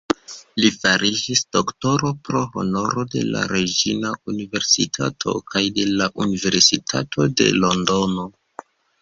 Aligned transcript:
Li 0.63 0.69
fariĝis 0.83 1.41
doktoro 1.57 2.09
pro 2.29 2.41
honoro 2.55 3.03
de 3.17 3.21
la 3.35 3.43
Reĝina 3.51 4.15
Universitato 4.33 5.37
kaj 5.53 5.63
de 5.77 5.87
Universitato 6.27 7.29
de 7.43 7.51
Londono. 7.61 8.29